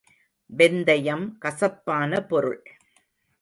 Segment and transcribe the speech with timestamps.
[0.49, 2.63] வெந்தயம் கசப்பான பொருள்.